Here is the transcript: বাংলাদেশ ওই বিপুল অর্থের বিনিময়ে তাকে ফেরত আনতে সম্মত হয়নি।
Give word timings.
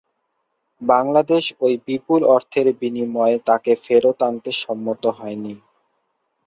বাংলাদেশ 0.81 1.43
ওই 1.61 1.73
বিপুল 1.87 2.21
অর্থের 2.35 2.67
বিনিময়ে 2.79 3.37
তাকে 3.47 3.71
ফেরত 3.83 4.17
আনতে 4.27 4.51
সম্মত 4.63 5.03
হয়নি। 5.17 5.53